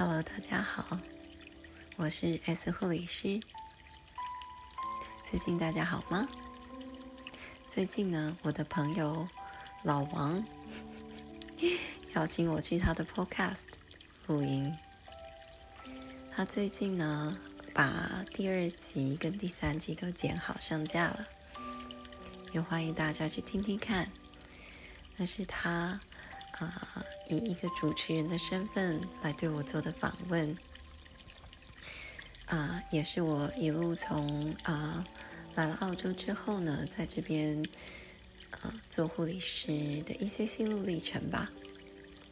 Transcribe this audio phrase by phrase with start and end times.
[0.00, 0.98] Hello，大家好，
[1.96, 3.38] 我是 S 护理师。
[5.22, 6.26] 最近大家好吗？
[7.68, 9.28] 最近呢，我的朋友
[9.82, 10.42] 老王
[12.16, 13.66] 邀请我去他的 Podcast
[14.26, 14.74] 录音。
[16.34, 17.38] 他最近呢，
[17.74, 21.26] 把第二集跟第三集都剪好上架了，
[22.54, 24.10] 也欢迎大家去听听看。
[25.18, 26.00] 那是他
[26.52, 27.04] 啊。
[27.30, 30.56] 以一个主持人的身份来对我做的访问，
[32.46, 35.06] 啊，也是我一路从啊
[35.54, 37.64] 来了澳洲之后呢，在这边
[38.50, 39.68] 啊做护理师
[40.02, 41.50] 的一些心路历程吧。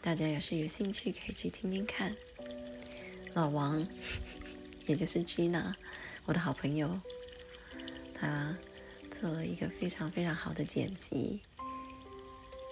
[0.00, 2.14] 大家要是有兴趣，可以去听听看。
[3.34, 3.86] 老王，
[4.86, 5.74] 也就是 Gina，
[6.24, 7.00] 我的好朋友，
[8.14, 8.56] 他
[9.10, 11.40] 做了一个非常非常好的剪辑。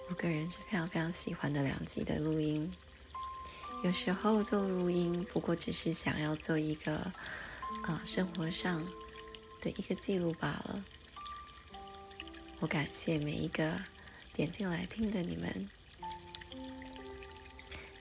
[0.09, 2.71] 我个人是非常非常喜欢的两集的录音。
[3.83, 6.95] 有时候做录音，不过只是想要做一个
[7.83, 8.83] 啊生活上
[9.61, 10.83] 的一个记录罢了。
[12.59, 13.79] 我感谢每一个
[14.33, 15.69] 点进来听的你们。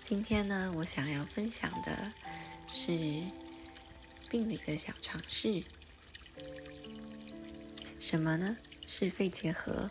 [0.00, 2.12] 今天呢，我想要分享的
[2.68, 2.92] 是
[4.30, 5.62] 病理的小常识。
[7.98, 8.56] 什么呢？
[8.86, 9.90] 是肺结核。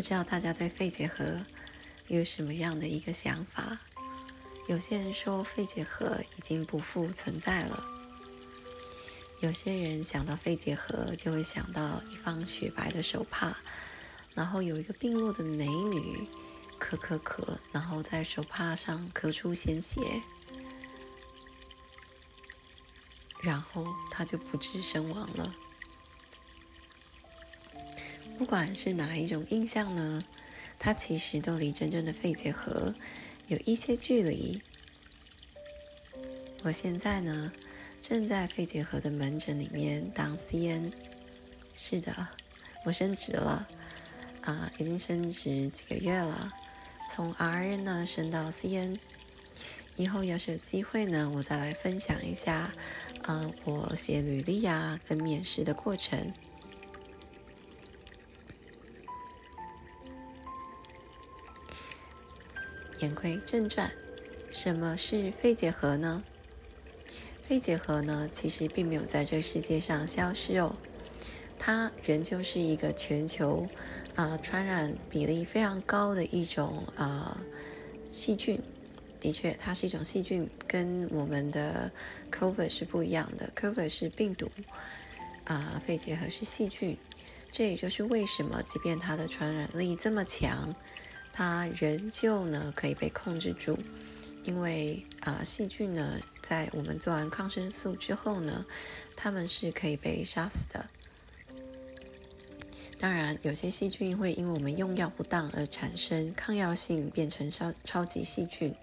[0.00, 1.44] 不知道大家对肺结核
[2.06, 3.78] 有什么样的一个想法？
[4.66, 7.84] 有些人说肺结核已经不复存在了。
[9.40, 13.54] 有些人想到肺结核就会想到一方雪白的手帕，
[14.34, 16.26] 然后有一个病弱的美女
[16.80, 20.00] 咳咳咳，然后在手帕上咳出鲜血，
[23.42, 25.54] 然后她就不治身亡了。
[28.40, 30.24] 不管是哪一种印象呢，
[30.78, 32.94] 它其实都离真正的肺结核
[33.48, 34.62] 有一些距离。
[36.62, 37.52] 我现在呢，
[38.00, 40.90] 正在肺结核的门诊里面当 CN。
[41.76, 42.28] 是的，
[42.86, 43.68] 我升职了，
[44.40, 46.50] 啊，已经升职几个月了，
[47.12, 48.96] 从 RN 呢升到 CN。
[49.96, 52.72] 以后要是有机会呢，我再来分享一下，
[53.20, 56.32] 啊，我写履历啊跟面试的过程。
[63.00, 63.90] 言归正传，
[64.50, 66.22] 什么是肺结核呢？
[67.46, 70.76] 肺结核呢，其实并没有在这世界上消失哦，
[71.58, 73.66] 它仍旧是一个全球
[74.14, 77.40] 啊传染比例非常高的一种啊
[78.10, 78.60] 细菌。
[79.18, 81.90] 的确，它是一种细菌，跟我们的
[82.32, 83.50] COVID 是不一样的。
[83.54, 84.50] COVID 是病毒，
[85.44, 86.96] 啊，肺结核是细菌。
[87.52, 90.74] 这也就是为什么，即便它的传染力这么强。
[91.40, 93.78] 它仍旧呢可以被控制住，
[94.44, 98.66] 因为啊细菌呢在我们做完抗生素之后呢，
[99.16, 100.84] 它们是可以被杀死的。
[102.98, 108.74] 当然，有些细菌会因为我们用药不当而产生抗药性，变成超超级细菌。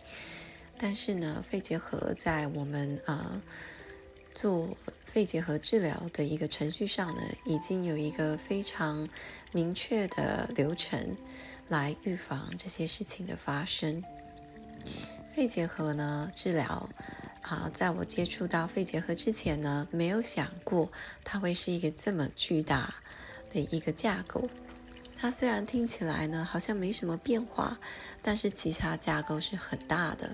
[0.79, 3.39] 但是呢，肺结核在我们啊
[4.33, 4.75] 做
[5.05, 9.07] 肺结核治疗的一个程序上呢，已经有一个非常
[9.51, 11.15] 明确的流程。
[11.67, 14.03] 来预防这些事情的发生。
[15.33, 16.89] 肺结核呢，治疗
[17.43, 20.91] 啊，在我接触到肺结核之前呢，没有想过
[21.23, 22.95] 它会是一个这么巨大
[23.49, 24.49] 的一个架构。
[25.15, 27.79] 它虽然听起来呢好像没什么变化，
[28.21, 30.29] 但是其他架构是很大的。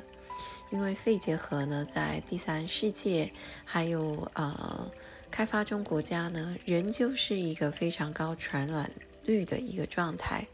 [0.72, 3.32] 因为肺结核呢，在第三世界
[3.64, 4.92] 还有呃
[5.30, 8.90] 开发中国家呢，仍旧是一个非常高传染
[9.24, 10.48] 率的一个状态。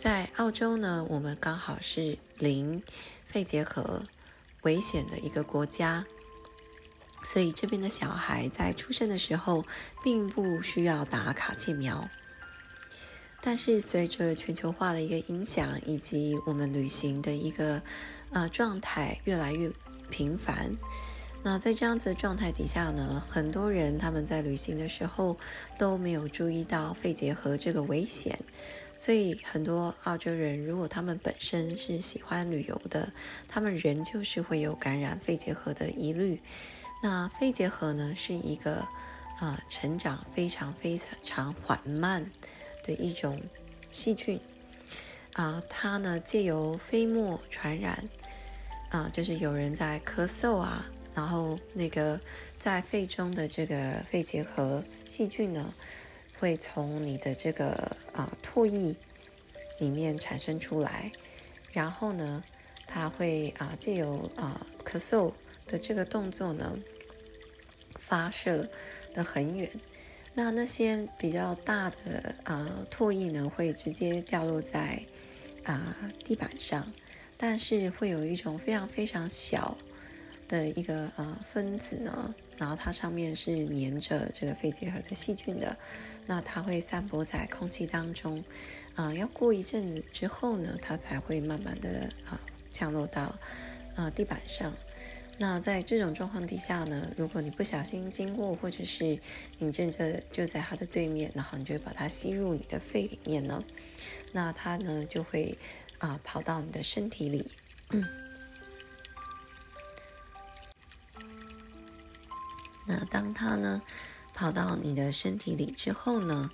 [0.00, 2.82] 在澳洲呢，我们刚好是零
[3.26, 4.02] 肺结核
[4.62, 6.06] 危险的一个国家，
[7.22, 9.62] 所以这边的小孩在出生的时候
[10.02, 12.08] 并不需要打卡介苗。
[13.42, 17.82] 但是随着全球化的一个影响，以及我们旅行的一个
[18.30, 19.70] 呃状态越来越
[20.08, 20.74] 频繁。
[21.42, 25.34] 那在这样子的状态底下呢，很多人他们在旅行的时候
[25.78, 28.38] 都没有注意到肺结核这个危险，
[28.94, 33.10] 所以很多澳洲人如果他们本身是喜欢旅游的，
[33.48, 36.40] 他们仍旧是会有感染肺结核的疑虑。
[37.02, 38.86] 那肺结核呢是一个
[39.38, 42.30] 啊成长非常非常缓慢
[42.84, 43.40] 的一种
[43.90, 44.38] 细菌
[45.32, 48.06] 啊，它呢借由飞沫传染
[48.90, 50.84] 啊，就是有人在咳嗽啊。
[51.14, 52.18] 然后，那个
[52.58, 55.74] 在肺中的这个肺结核细菌呢，
[56.38, 58.94] 会从你的这个啊唾液
[59.78, 61.10] 里面产生出来。
[61.72, 62.42] 然后呢，
[62.86, 65.32] 它会啊借由啊咳嗽
[65.66, 66.78] 的这个动作呢
[67.96, 68.68] 发射
[69.12, 69.70] 的很远。
[70.32, 75.02] 那那些比较大的啊唾液呢，会直接掉落在
[75.64, 76.90] 啊地板上，
[77.36, 79.76] 但是会有一种非常非常小
[80.50, 85.76] 的一个呃分子呢，然后它上面是粘着这个肺结核的细菌的，
[86.26, 88.42] 那它会散播在空气当中，
[88.96, 92.40] 啊，要过一阵子之后呢，它才会慢慢的啊
[92.72, 93.32] 降落到
[93.94, 94.74] 啊地板上。
[95.38, 99.16] 那在这种状况底下呢，如果你不小心经过，或者是
[99.58, 103.62] 你正着就在它的对面，然后你就会把它吸入你的肺里面呢，
[104.32, 105.56] 那它呢就会
[105.98, 107.48] 啊跑到你的身体里。
[112.90, 113.80] 那当它呢
[114.34, 116.50] 跑到你的身体里之后呢，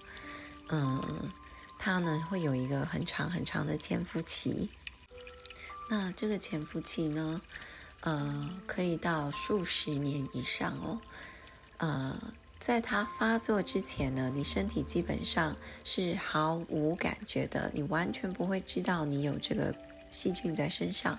[0.69, 1.33] 嗯，
[1.79, 4.69] 它呢会有一个很长很长的潜伏期。
[5.89, 7.41] 那这个潜伏期呢？
[8.03, 11.01] 呃，可以到数十年以上哦。
[11.79, 19.75] 呃，在它发作之前呢，你身体基本上是毫无感觉的，你完全不会知道你有这个
[20.11, 21.19] 细菌在身上。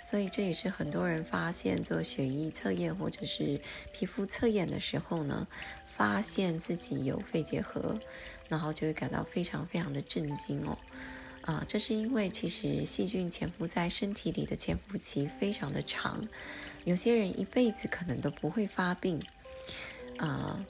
[0.00, 3.60] 所以这也是很多人发现做血液测验或者是
[3.92, 5.46] 皮肤测验的时候呢，
[5.96, 7.98] 发现自己有肺结核，
[8.48, 10.78] 然后就会感到非常非常的震惊哦。
[11.42, 16.26] 啊，这是因为其实细菌潜伏在身体里的潜伏期非常的长，
[16.84, 19.22] 有些人一辈子可能都不会发病。
[20.18, 20.64] 啊，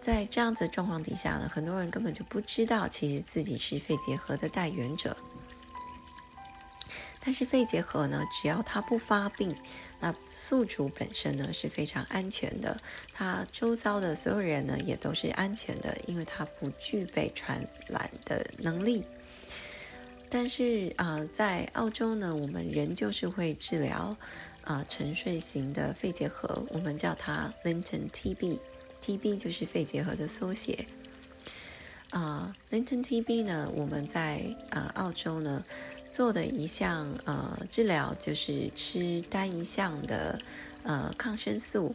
[0.00, 5.16] 在这样子的状况底下呢，很多人根本就不知道其实自己是肺结核的带源者。
[7.28, 9.54] 但是肺结核呢，只要它不发病，
[10.00, 12.80] 那宿主本身呢是非常安全的，
[13.12, 19.04] 它周遭的所有人呢也都是安全的，因为它不具备传染的能力。
[20.30, 24.16] 但是啊，在澳洲呢，我们仍旧是会治疗
[24.64, 30.86] 啊沉睡型的肺结核，我们叫它 Linton TB，TB 就是肺结核的缩写。
[32.08, 35.62] 啊，Linton TB 呢，我们在啊澳洲呢
[36.08, 40.40] 做的一项呃治疗就是吃单一项的
[40.82, 41.94] 呃抗生素，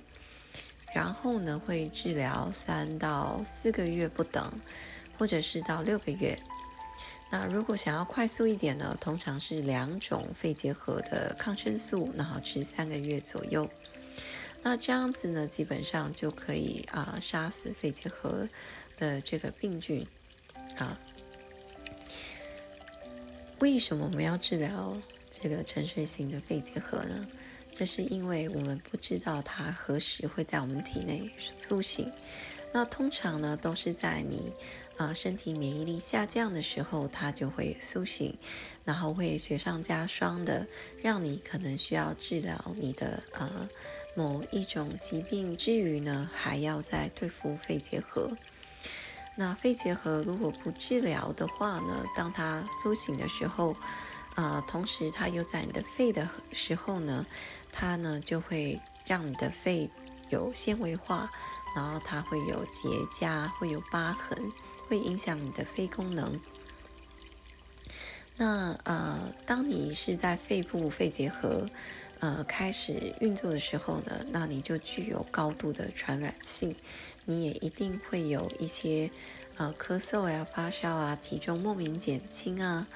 [0.94, 4.54] 然后呢会治疗三到四个月不等，
[5.18, 6.38] 或者是到六个月。
[7.32, 8.96] 那如果想要快速一点呢？
[9.02, 13.68] 通常是两种肺结核的抗生素，然后吃三个月左右。
[14.62, 18.48] 那这样子呢，基本上就可以啊杀死肺结核
[18.98, 20.06] 的这个病菌
[20.78, 20.96] 啊。
[23.64, 24.94] 为什么我们要治疗
[25.32, 27.26] 这个沉睡型的肺结核呢？
[27.74, 32.12] 这是因为我们不知道它何时会在我们体内苏醒。
[32.74, 34.52] 那通常呢，都是在你。
[34.98, 38.38] 啊，身体免疫力下降的时候，它就会苏醒，
[38.84, 40.68] 然后会雪上加霜的，
[41.02, 43.70] 让你可能需要治疗你的呃
[44.14, 48.30] 某一种疾病之余呢，还要再对付肺结核。
[49.36, 53.76] 那肺结核如果不治疗的话呢，当它苏醒的时候，
[54.36, 57.26] 啊，同时它又在你的肺的时候呢，
[57.72, 59.90] 它呢就会让你的肺
[60.30, 61.30] 有纤维化，
[61.76, 64.52] 然后它会有结痂，会有疤痕。
[64.90, 66.40] 会影响你的肺功能。
[68.36, 71.68] 那呃，当你是在肺部肺结核
[72.20, 76.76] 呃开始运作的时候呢，那你就具有高度的传染性，
[77.26, 79.10] 你也一定会有一些
[79.56, 82.88] 呃咳嗽呀、发烧啊、体重莫名减轻啊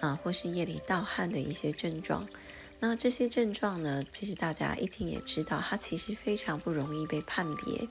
[0.00, 2.28] 啊，或是夜里盗汗的一些症状。
[2.78, 7.88] 那这些症状呢，其实大家一听也知道，它其实非常不容易被判别。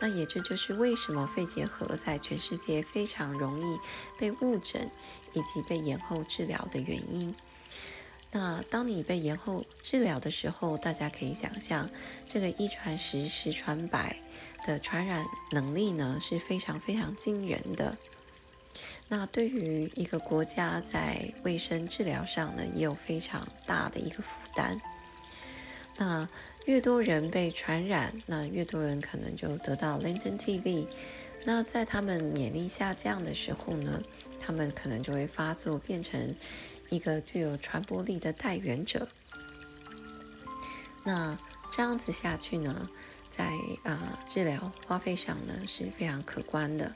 [0.00, 3.78] 那也这就是为什么肺结核在全世界非常容易
[4.18, 4.90] 被误诊
[5.34, 7.32] 以及被延后治疗的原因。
[8.30, 11.88] 那当你被延后治疗的时候，大家可以想象，
[12.26, 14.16] 这个一传十，十传百
[14.68, 17.96] 的传染能力呢是非常非常惊人的。
[19.08, 24.78] 那对于一个国家在卫生治疗上呢，也有非常大的一个负担。
[25.96, 26.28] 那
[26.66, 30.86] 越多人被传染，那越多人可能就得到 latent TB。
[31.44, 34.02] 那在他们免疫力下降的时候呢，
[34.38, 36.34] 他们可能就会发作，变成
[36.90, 39.08] 一个具有传播力的带源者。
[41.04, 41.38] 那
[41.72, 42.88] 这样子下去呢，
[43.30, 43.52] 在
[43.84, 46.94] 啊治疗花费上呢是非常可观的。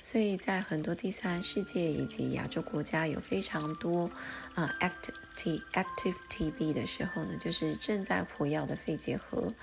[0.00, 4.10] 所以在很多第三世界以及亚洲国家有非常多
[4.54, 9.54] 啊 active active TB 的时候呢，就是正在服药的肺结核，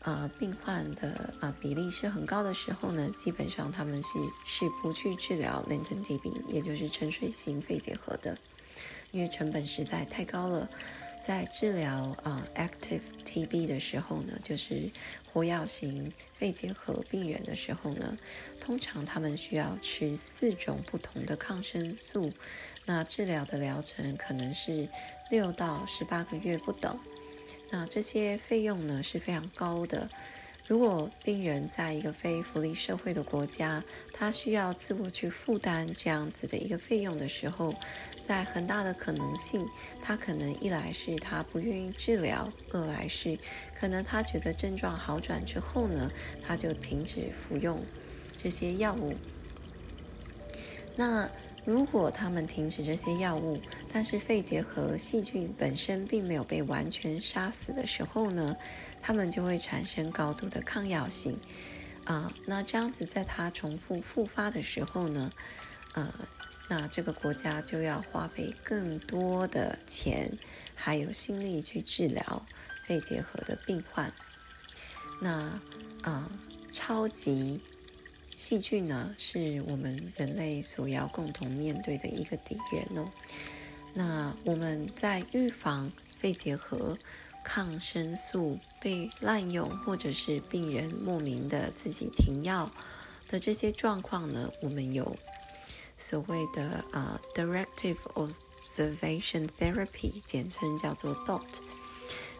[0.00, 8.38] 呃病患的啊比例是很高的时候呢，基本上他们是是不去治疗 latent TB，也就是沉睡型肺结核的，
[9.10, 10.70] 因为成本实在太高了。
[11.26, 14.88] 在治疗啊 active TB 的时候呢，就是
[15.32, 18.16] 活药型肺结核病人的时候呢，
[18.60, 22.32] 通常他们需要吃四种不同的抗生素，
[22.84, 24.88] 那治疗的疗程可能是
[25.28, 26.96] 六到十八个月不等，
[27.70, 30.08] 那这些费用呢是非常高的。
[30.68, 33.82] 如果病人在一个非福利社会的国家，
[34.12, 37.72] 他需要自我去负担这样子的一个费用的时候，
[38.20, 39.64] 在很大的可能性，
[40.02, 43.38] 他可能一来是他不愿意治疗，二来是
[43.78, 46.10] 可能他觉得症状好转之后呢，
[46.44, 47.80] 他就停止服用
[48.36, 49.14] 这些药物。
[50.96, 51.30] 那。
[51.66, 53.60] 如果他们停止这些药物，
[53.92, 58.56] 但是肺结核细菌本身并没有被完全杀死的时候呢，
[59.02, 61.36] 他们就会产生高度的抗药性，
[62.04, 65.32] 啊，那这样子在它重复复发的时候呢，
[65.94, 66.14] 呃，
[66.68, 70.38] 那这个国家就要花费更多的钱
[70.76, 72.46] 还有心力去治疗
[72.86, 74.12] 肺结核的病患，
[75.20, 75.60] 那
[76.02, 76.30] 啊，
[76.72, 77.60] 超级。
[78.36, 83.10] 细菌呢，是我们人类所要共同面对的一个敌人哦。
[83.94, 85.90] 那我们在预防
[86.20, 86.98] 肺结核
[87.42, 92.70] 抗生素被滥用，或者是病人莫名的自己停药
[93.26, 95.16] 的这些状况呢，我们有
[95.96, 101.60] 所谓的啊，directive observation therapy，简称叫做 DOT，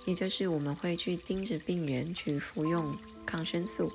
[0.04, 3.90] 也就是我们会去盯着病人去服用抗生素。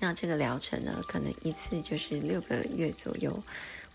[0.00, 3.40] 那这个疗程呢，可能一次就是六个月左右。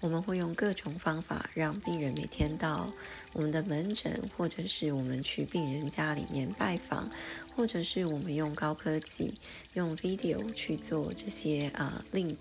[0.01, 2.91] 我们会用各种方法让病人每天到
[3.33, 7.09] 我们的门诊，或者是我们去病人家里面拜访，
[7.55, 9.33] 或者是我们用高科技
[9.73, 12.37] 用 video 去做这些啊 link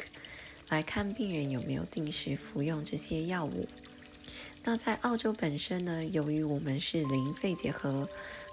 [0.69, 3.67] 来看病人有没有定时服用这些药物。
[4.63, 8.07] 那在澳洲本身呢，由于我们是零肺结核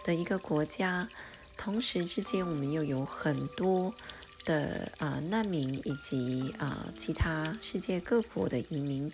[0.05, 1.09] 的一个国家，
[1.57, 3.93] 同时之间我们又有很多。
[4.43, 9.11] 的啊难民以及啊其他世界各国的移民，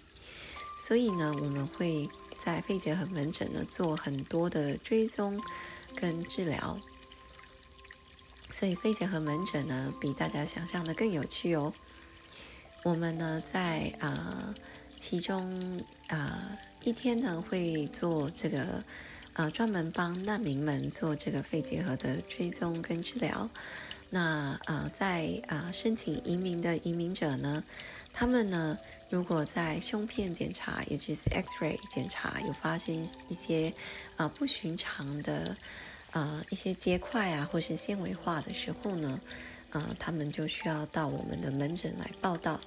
[0.78, 5.42] 所以呢，我们会在肺结核门诊呢做很多的追踪
[5.96, 6.80] 跟治疗。
[8.54, 11.74] 所以肺结核门诊呢比大家想象的更有趣哦。
[12.84, 14.56] 我们呢在啊
[14.96, 18.84] 其中啊一天呢会做这个
[19.34, 23.50] 啊专门帮难民们做这个肺结核的追踪跟治疗。
[24.10, 27.62] 那啊，在啊申请移民的移民者呢，
[28.14, 28.78] 他们呢，
[29.10, 33.74] 如果在胸片检查，也就是 X-ray 检查有发现一些
[34.16, 35.58] 啊不寻常的
[36.12, 39.20] 啊一些结块啊，或是纤维化的时候呢，
[39.72, 42.62] 啊，他们就需要到我们的门诊来报道。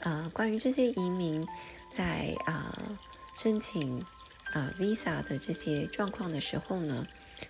[0.00, 1.46] 啊，关于这些移民
[1.90, 2.98] 在啊
[3.36, 4.02] 申请
[4.54, 7.04] 啊 visa 的这些状况的时候呢，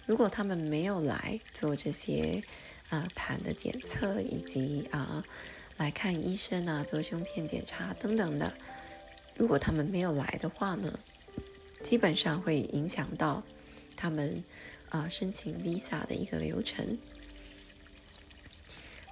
[0.06, 2.42] 如果他们没有来做这些。
[2.88, 5.24] 啊，痰的检测以及啊，
[5.76, 8.52] 来看医生啊，做胸片检查等等的。
[9.36, 10.98] 如果他们没有来的话呢，
[11.82, 13.42] 基本上会影响到
[13.96, 14.42] 他们
[14.88, 16.98] 啊申请 visa 的一个流程。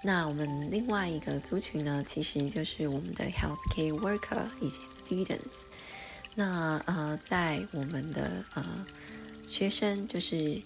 [0.02, 5.62] 那我们另外一个族群呢，其实就是我们的 healthcare worker 以及 students。
[6.34, 8.86] 那呃，在我们的呃
[9.48, 10.60] 学生，就是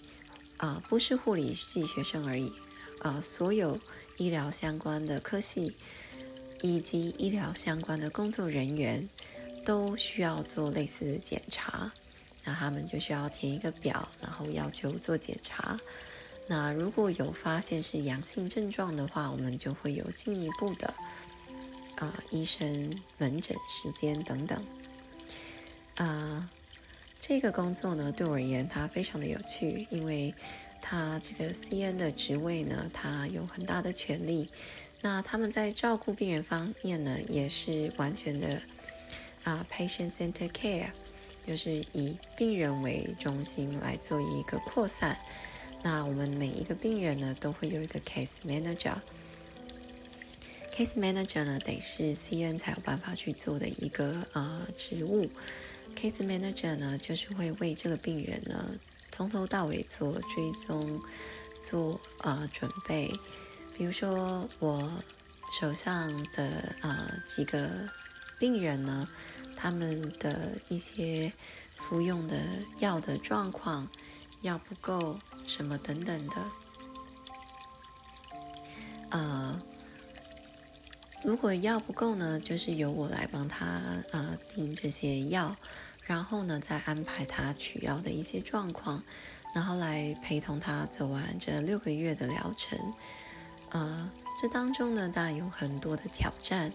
[0.57, 2.51] 啊，不是护理系学生而已。
[2.99, 3.79] 啊，所有
[4.17, 5.73] 医疗相关的科系
[6.61, 9.07] 以及医疗相关的工作人员
[9.63, 11.91] 都需要做类似的检查。
[12.43, 15.79] 那他们就需要填一个表，然后要求做检查。
[16.47, 20.93] 那如果有发现是阳性症状的话，我们就会有进一步的
[21.95, 24.65] 啊医生门诊时间等等。
[25.95, 26.49] 啊，
[27.17, 30.33] 这个工作呢，对我而言它非常的有趣，因为。
[30.81, 34.49] 他这个 CN 的职位呢，他有很大的权利。
[35.01, 38.61] 那他们在照顾病人方面呢，也是完全的
[39.43, 40.89] 啊 patient center care，
[41.47, 45.17] 就是以病人为中心来做一个扩散。
[45.81, 48.95] 那我们每一个病人呢，都会有一个 case manager。
[50.73, 55.29] case manager 呢，得是 CN 才有办法去做的一个呃职务。
[55.95, 58.71] case manager 呢，就是会为这个病人呢。
[59.11, 61.01] 从头到尾做追踪，
[61.61, 63.13] 做呃准备。
[63.75, 64.91] 比如说我
[65.59, 67.69] 手上的啊几个
[68.37, 69.07] 病人呢，
[69.55, 71.31] 他们的一些
[71.75, 72.37] 服用的
[72.79, 73.87] 药的状况，
[74.41, 76.35] 药不够什么等等的。
[79.09, 79.59] 呃，
[81.23, 83.65] 如果药不够呢，就是由我来帮他
[84.11, 85.55] 啊订这些药。
[86.09, 89.03] 然后呢，再安排他取药的一些状况，
[89.53, 92.79] 然后来陪同他走完这六个月的疗程。
[93.69, 94.11] 呃，
[94.41, 96.73] 这当中呢，当然有很多的挑战，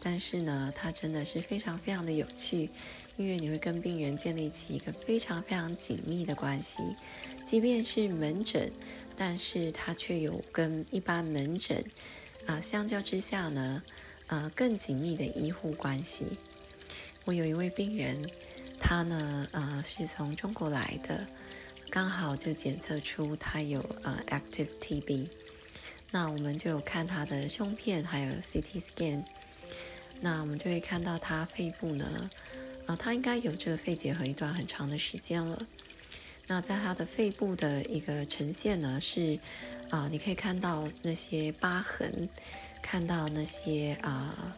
[0.00, 2.70] 但是呢，它真的是非常非常的有趣，
[3.16, 6.94] 因为你会跟病人建立起一个非常非常紧密的关系，
[7.44, 8.70] 即便是门诊，
[9.16, 11.84] 但是它却有跟一般门诊
[12.46, 13.82] 啊相较之下呢，
[14.28, 16.38] 呃，更紧密的医护关系。
[17.24, 18.30] 我有一位病人。
[18.80, 21.26] 他呢，呃，是从中国来的，
[21.90, 25.28] 刚好就检测出他有呃 active TB，
[26.10, 29.22] 那我们就看他的胸片，还有 CT scan，
[30.20, 32.28] 那我们就会看到他肺部呢，
[32.86, 35.62] 呃，他应该有这个肺结核一段很长的时间了。
[36.46, 39.38] 那在他的肺部的一个呈现呢，是
[39.90, 42.28] 啊，你可以看到那些疤痕，
[42.82, 44.56] 看到那些啊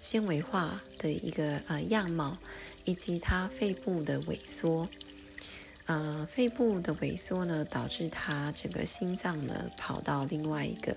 [0.00, 2.38] 纤维化的一个呃样貌。
[2.86, 4.88] 以及他肺部的萎缩，
[5.84, 10.96] 呃，肺部的萎缩呢，导致他这个心脏呢跑到另外一个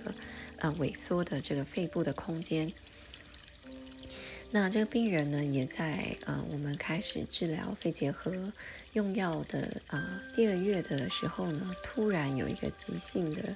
[0.59, 2.71] 呃萎缩的这个肺部的空间。
[4.51, 8.33] 那这个病人呢，也在呃我们开始治疗肺结核
[8.93, 13.55] 用药的呃第二月的时候呢，突然有一个急性的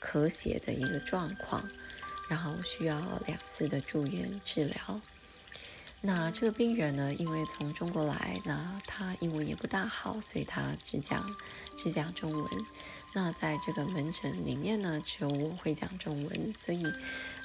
[0.00, 1.68] 咳血的一个状况，
[2.28, 5.00] 然后需要两次的住院治疗。
[6.06, 11.34] 那这个病人呢，因为从中国来，那他英文也不大好，所以他只讲
[11.78, 12.66] 只讲中文。
[13.14, 16.84] 那在这个门诊里面呢，只有我会讲中文，所以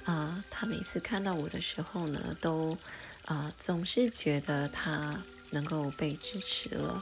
[0.03, 2.77] 啊，他每次看到我的时候呢，都
[3.23, 7.01] 啊总是觉得他能够被支持了，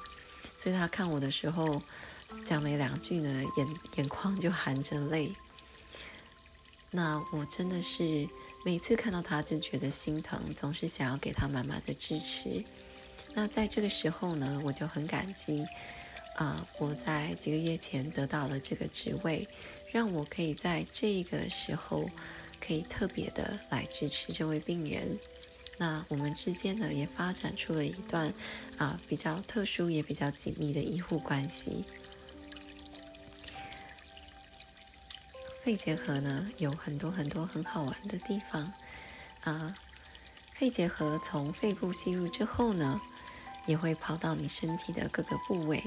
[0.56, 1.82] 所以他看我的时候
[2.46, 5.34] 讲没两句呢，眼眼眶就含着泪。
[6.92, 8.30] 那我真的是。
[8.66, 12.64] 每次看到他就觉得心疼，总是想要给他满满的支持。
[13.34, 15.64] 那在这个时候呢，我就很感激
[16.36, 16.68] 啊！
[16.80, 19.48] 我在几个月前得到了这个职位，
[19.92, 22.10] 让我可以在这个时候
[22.60, 25.18] 可以特别的来支持这位病人。
[25.78, 28.34] 那我们之间呢，也发展出了一段
[28.78, 31.86] 啊比较特殊也比较紧密的医护关系。
[35.68, 38.72] 肺结核呢有很多很多很好玩的地方，
[39.42, 39.76] 啊，
[40.54, 43.02] 肺结核从肺部吸入之后呢，
[43.66, 45.84] 也会跑到你身体的各个部位。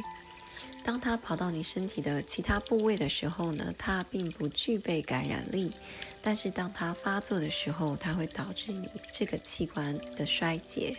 [0.84, 5.72] 当它跑到你身体的其他部位的时候呢，它并不具备感染力，
[6.20, 10.94] 但是当它发作的时候，它会导致你这个器官的衰竭。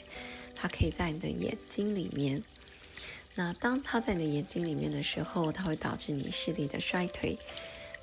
[0.56, 2.41] 它可以在你的眼睛里面，
[3.36, 7.38] 那当它在你的眼睛里面的时候，它会导致你视力的衰退。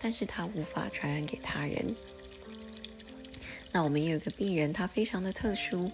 [0.01, 1.95] 但是它无法传染给他人。
[3.71, 5.91] 那我们也有个病人，他非常的特殊，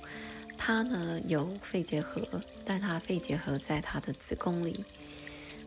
[0.57, 2.23] 他呢有肺结核，
[2.64, 4.85] 但他肺结核在他的子宫里。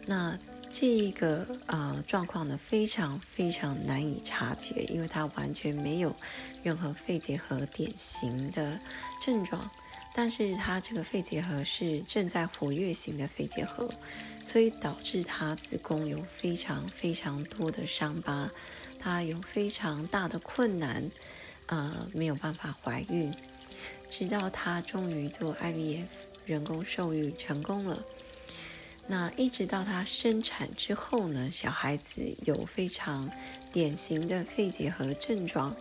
[0.06, 6.16] 那这个呃状况呢，非常非常难以察觉，因为他完全没有
[6.64, 8.80] 任何肺结核典型的
[9.22, 9.70] 症状。
[10.20, 13.88] 但是她这个肺结核是正在活跃型的肺结核，
[14.42, 18.50] 所以导致他子宫有非常非常多的伤疤，
[18.98, 21.12] 他有非常大的困难，
[21.68, 23.32] 呃，没有办法怀孕，
[24.10, 26.08] 直到他终于做 IVF
[26.48, 28.04] 人工受孕成功了。
[29.06, 33.30] 那一直到他生产之后呢，小孩子有非常
[33.72, 35.76] 典型的肺结核症状，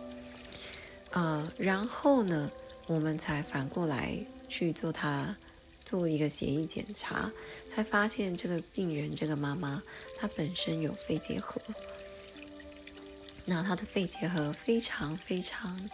[1.09, 2.51] 呃，然后呢？
[2.87, 5.35] 我们才反过来去做他
[5.85, 7.31] 做一个血液检查，
[7.69, 9.81] 才发现这个病人这个妈妈
[10.17, 11.61] 她本身有肺结核。
[13.45, 15.89] 那她的肺结核非常非常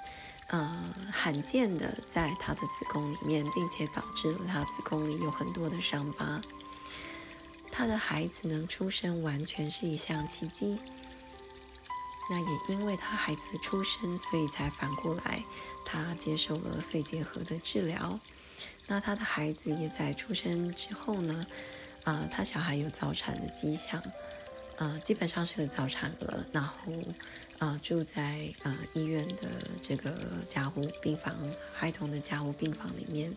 [0.48, 6.42] 呃罕见的在她的子宫里面，并且导致了她子宫里有很多的伤疤。
[7.72, 10.78] 她的孩子能出生完全是一项奇迹。
[12.30, 15.44] 那也因为他孩子的出生，所以才反过来，
[15.84, 18.20] 他接受了肺结核的治疗。
[18.88, 21.46] 那他的孩子也在出生之后呢，
[22.06, 24.02] 啊，他小孩有早产的迹象，
[24.78, 26.94] 呃，基本上是个早产儿，然后
[27.60, 29.50] 啊住在啊医院的
[29.82, 30.14] 这个
[30.48, 31.36] 加护病房，
[31.74, 33.36] 孩童的加护病房里面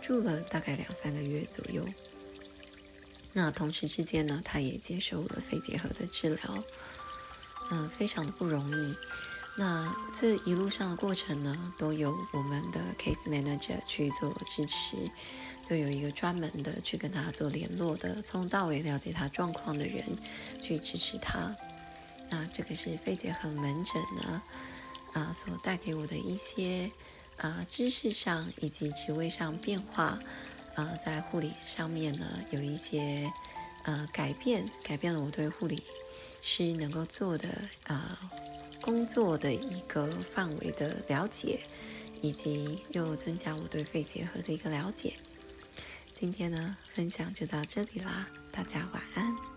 [0.00, 1.86] 住了大概两三个月左右。
[3.32, 6.62] 那同时之间呢，他也接受了肺结核的治疗。
[7.70, 8.94] 嗯，非常的不容易。
[9.56, 14.96] 那这一路上的过程呢，都有我们的 case manager 去做支持，
[15.68, 20.04] 都有一个专门的去跟他做联络的，从头到尾了解他状况的人
[20.62, 21.54] 去支持他。
[22.30, 24.42] 那这个是肺结核门诊呢，
[25.12, 26.90] 啊，所带给我的一些
[27.36, 30.18] 啊知识上以及职位上变化，
[30.76, 33.30] 呃在护理上面呢有一些
[33.82, 35.82] 呃改变，改变了我对护理
[36.42, 37.48] 是能够做的
[37.86, 38.18] 啊
[38.80, 41.60] 工作的一个范围的了解，
[42.20, 45.14] 以及又增加我对肺结核的一个了解。
[46.14, 49.49] 今天呢，分享就到这里啦，大家晚安。